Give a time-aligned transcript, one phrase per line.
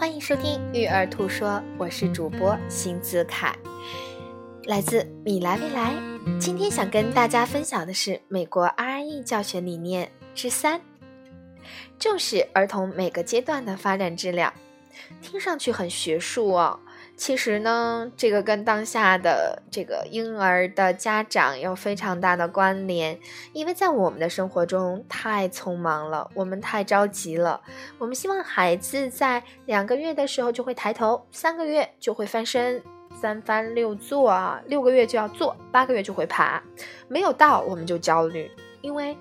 [0.00, 3.54] 欢迎收听育儿兔说，我是主播辛子凯，
[4.64, 5.92] 来自米莱未来。
[6.40, 10.80] 今天想跟大家分享的是美国 RE 教学理念之三：
[11.98, 14.54] 重视儿童每个阶段的发展质量。
[15.20, 16.80] 听上去很学术哦。
[17.20, 23.20] 其实呢，这个跟当下的这个婴儿的家长有非常大的关联，
[23.52, 27.60] 因为在我们的生活中太匆忙了，我们太着急了。
[27.98, 32.82] 我们希望孩子在两个月的时候就会抬头，三个月就会翻身，
[33.20, 36.62] 三翻六坐啊，六个月就要坐，八个月就会爬。
[37.06, 39.14] 没有到我们就焦虑，因为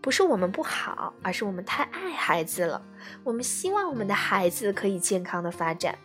[0.00, 2.80] 不是我们不好，而是我们太爱孩子了。
[3.24, 5.98] 我们希望我们的孩子可以健康的发展。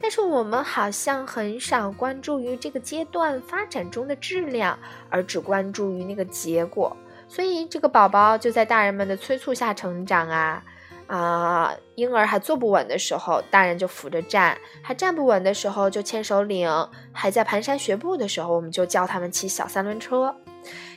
[0.00, 4.78] 但是我们好像很少关注于这个阶段发展中的质量，
[5.10, 6.96] 而只关注于那个结果。
[7.28, 10.62] 所以这个宝宝就在大人们的催促下成长啊
[11.08, 11.74] 啊！
[11.96, 16.68] 婴儿还坐不稳的时候，大人就扶着站；还站不稳的时候，就牵手领；
[17.12, 20.34] 还在蹒跚学步的时候，我们就教他们骑小三轮车。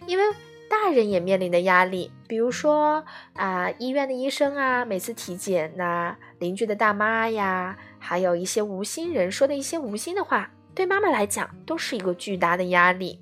[0.05, 0.23] 因为
[0.69, 3.03] 大人也面临的压力，比如说
[3.33, 7.75] 啊，医院的医生啊，每次体检呐，邻居的大妈呀。
[8.01, 13.19] 还有一些无心人说的一些无心的话，对妈妈来讲都是一个巨大的压力。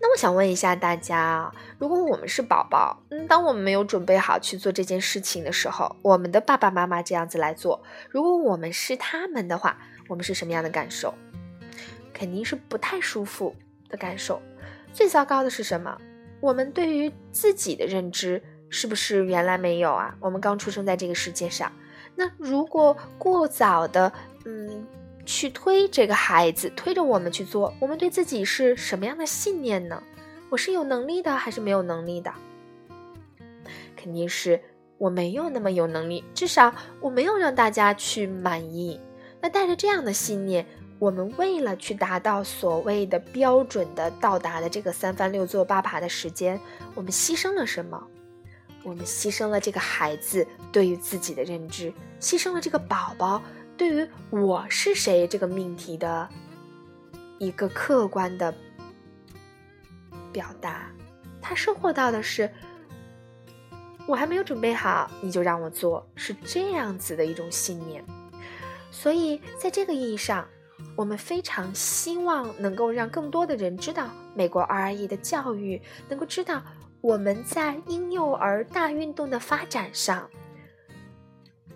[0.00, 9.78] 那我想问一下大家啊，如果我们是宝宝，嗯，当我们没有准备好去做这件事情的时候，我们的爸爸妈妈这样子来做，如果我们是他们的话，
[10.08, 11.14] 我们是什么样的感受？
[12.12, 13.54] 肯定是不太舒服
[13.88, 14.42] 的感受。
[14.92, 15.96] 最糟糕的是什么？
[16.40, 20.16] 我们对于自己的认知是不是原来没有啊？
[20.20, 21.70] 我们刚出生在这个世界上。
[22.14, 24.12] 那如果过早的，
[24.44, 24.86] 嗯，
[25.24, 30.02] 去推这个孩子，推着我们去做，我们对自己是什么样的信念呢？
[30.50, 32.32] 我是有能力的，还是没有能力的？
[33.96, 34.60] 肯定是
[34.96, 39.00] 我没有那么有能力，至少我没有让大家去满意。
[39.40, 40.66] 那带着这样的信念，
[40.98, 46.60] 我们为了去达到所谓的标准的到达的这个三翻六坐八爬的时间，
[46.94, 48.04] 我们牺牲了什么？
[48.82, 53.42] 我们牺牲了这个孩子对于自己的认知，牺牲了这个宝宝
[53.76, 56.28] 对于我是谁这个命题的
[57.38, 58.52] 一个客观的
[60.32, 60.90] 表达。
[61.40, 62.50] 他收获到的是，
[64.06, 68.04] 我还没有准备好，你就让我做，是这样子的一种信念。
[68.90, 70.46] 所以，在这个意义上，
[70.96, 76.62] 我们非常希望能够让更多的人知道美国 RE 的教育，能够知道。
[77.00, 80.28] 我们在婴幼儿大运动的发展上，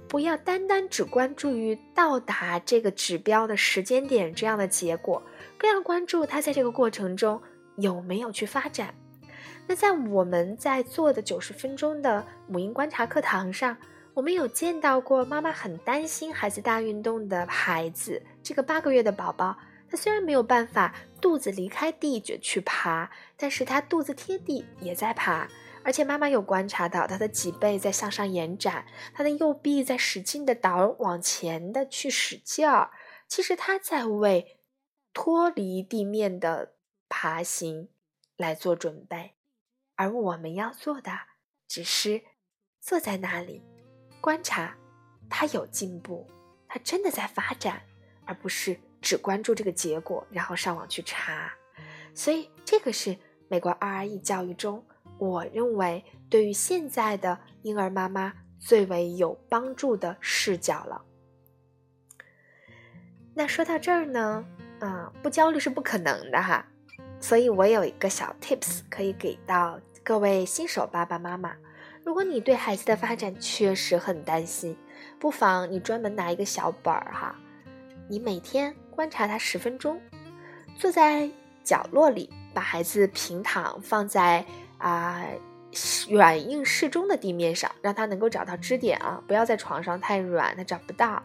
[0.08, 5.22] 不要单单只关注于到达这个指标的时间点这样的结果，
[5.56, 7.40] 更要关注他在这个过程中
[7.76, 8.92] 有没有去发展。
[9.68, 13.76] 那在我们在做的九十分钟的母婴观察课堂上，
[14.14, 19.56] 我们有见到过妈妈很担心孩子大运动的孩子，这个八个月的宝宝。
[19.88, 25.48] 他虽然没有办法肚子离开地就去爬，但是他肚子贴地也在爬，
[25.82, 28.84] 而且妈妈有观察到他的脊背在向上延展，
[29.14, 32.90] 他的右臂在使劲的倒往前的去使劲儿。
[33.28, 34.58] 其实他在为
[35.14, 36.74] 脱离地面的
[37.08, 37.88] 爬行
[38.36, 39.32] 来做准备，
[39.96, 41.12] 而我们要做的
[41.66, 42.22] 只是
[42.78, 43.62] 坐在那里
[44.22, 44.74] 观察
[45.28, 46.26] 他有进步，
[46.66, 47.82] 他真的在发展，
[48.24, 48.78] 而不是。
[49.02, 51.52] 只关注这个结果，然后上网去查，
[52.14, 53.18] 所以这个是
[53.48, 54.86] 美国 RE 教育中，
[55.18, 61.02] 我认为对于现在的婴儿妈妈最为有帮助的视角了。
[63.34, 64.46] 那说到这儿呢，
[64.78, 66.64] 啊，不焦虑是不可能的哈，
[67.18, 71.56] 所以我有一个小 tips 可以给到各位新手爸爸妈妈，
[72.04, 74.76] 如果你对孩子的发展确实很担心，
[75.18, 77.34] 不妨你专门拿一个小本儿哈，
[78.08, 78.74] 你每天。
[78.94, 79.98] 观察他十分钟，
[80.76, 81.26] 坐在
[81.64, 84.44] 角落里，把孩子平躺放在
[84.76, 85.24] 啊
[86.10, 91.22] 软硬适中的地面上，让他能够找到支点啊，不要在床上太软，他找不到。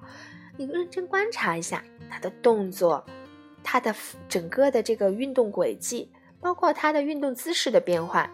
[0.55, 3.05] 你认真观察一下他的动作，
[3.61, 3.93] 他的
[4.29, 6.09] 整个的这个运动轨迹，
[6.39, 8.31] 包括他的运动姿势的变换，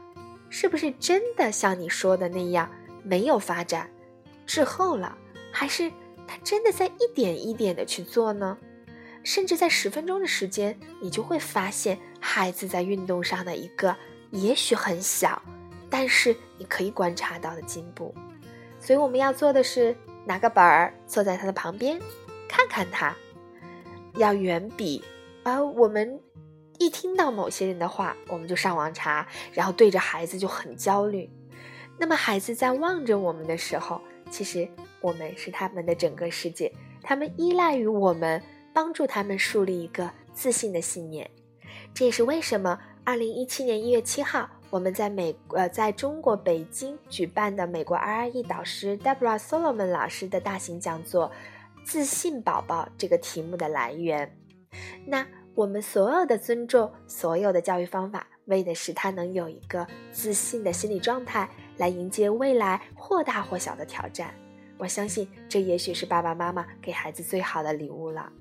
[0.53, 2.69] 是不是真的像你说的那样
[3.01, 3.89] 没有发展
[4.45, 5.17] 滞后了，
[5.51, 5.91] 还是
[6.27, 8.55] 他真的在一点一点的去做呢？
[9.23, 13.95] 甚至在十分钟的时间，你就会发现孩子在运动上的一个
[14.29, 15.41] 也许很小，
[15.89, 18.13] 但是你可以观察到的进步。
[18.79, 21.99] 所以我们要做的是拿个本儿坐在他的旁边，
[22.47, 23.15] 看看他，
[24.17, 25.03] 要远比
[25.41, 26.21] 而我们
[26.83, 31.29] 一听到某些人的话，我们就上网查，然后对着孩子就很焦虑。
[31.97, 34.67] 那么孩子在望着我们的时候，其实
[34.99, 36.69] 我们是他们的整个世界，
[37.01, 38.43] 他们依赖于我们，
[38.73, 41.29] 帮助他们树立一个自信的信念。
[41.93, 51.29] 这也是为什么二零一七年一月七号，我们在美呃在中国北京举办的美国 RE 导师 Deborah Solomon 老师的大型讲座
[51.85, 54.37] 《自信宝宝》这个题目的来源。
[55.05, 64.33] 那我们所有的尊重，所有的教育方法，为的是他能有一个自信的心理状态，来迎接未来或大或小的挑战。
[64.79, 68.31] 我相信，这也许是爸爸妈妈给孩子最好的礼物了。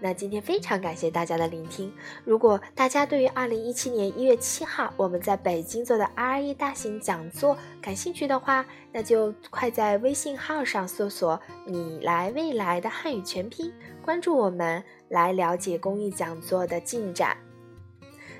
[0.00, 1.92] 那今天非常感谢大家的聆听。
[2.24, 13.72] 如果大家对于二零一七年一月七号我们在北京做的 RE 大型讲座感兴趣的话，那就快在微信号上搜索“你来未来”的汉语全拼，
[14.08, 17.36] 关注我们，来了解公益讲座的进展。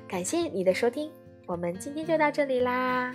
[0.09, 1.11] 感谢你的收听，
[1.45, 3.15] 我们今天就到这里啦。